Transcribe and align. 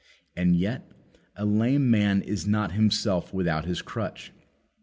And 0.35 0.55
yet 0.55 0.89
a 1.35 1.45
lame 1.45 1.91
man 1.91 2.23
is 2.23 2.47
not 2.47 2.71
himself 2.71 3.31
without 3.31 3.65
his 3.65 3.83
crutch. 3.83 4.33